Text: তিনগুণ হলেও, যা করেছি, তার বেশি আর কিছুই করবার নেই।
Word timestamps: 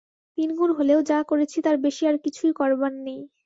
তিনগুণ 0.37 0.69
হলেও, 0.77 0.99
যা 1.03 1.19
করেছি, 1.23 1.57
তার 1.61 1.77
বেশি 1.85 2.03
আর 2.07 2.17
কিছুই 2.25 2.53
করবার 2.53 2.93
নেই। 3.05 3.21